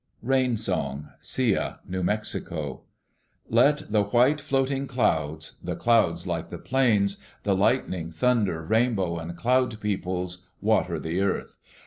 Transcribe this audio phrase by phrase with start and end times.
[0.23, 2.85] Rain Song Sia (New Mexico)
[3.47, 9.37] Let the white floating clouds the clouds like the plains the lightning, thunder, rainbow, and
[9.37, 11.55] cloud peoples, water the earth.